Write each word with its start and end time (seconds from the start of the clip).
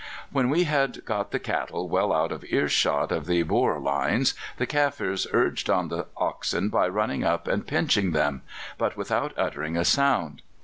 "When 0.31 0.49
we 0.49 0.63
had 0.63 1.05
got 1.05 1.29
the 1.29 1.37
cattle 1.37 1.87
well 1.87 2.11
out 2.11 2.31
of 2.31 2.43
earshot 2.49 3.11
of 3.11 3.27
the 3.27 3.43
Boer 3.43 3.77
lines, 3.77 4.33
the 4.57 4.65
Kaffirs 4.65 5.27
urged 5.31 5.69
on 5.69 5.89
the 5.89 6.07
oxen 6.17 6.69
by 6.69 6.87
running 6.87 7.23
up 7.23 7.47
and 7.47 7.67
pinching 7.67 8.09
them, 8.09 8.41
but 8.79 8.97
without 8.97 9.31
uttering 9.37 9.77
a 9.77 9.85
sound. 9.85 10.41